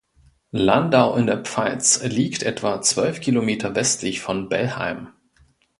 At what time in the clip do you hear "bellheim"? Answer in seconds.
4.49-5.13